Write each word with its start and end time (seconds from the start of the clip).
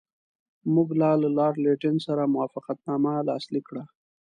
موږ 0.73 0.89
له 1.01 1.09
لارډ 1.37 1.55
لیټن 1.65 1.95
سره 2.07 2.31
موافقتنامه 2.33 3.13
لاسلیک 3.29 3.63
کړه. 3.69 3.83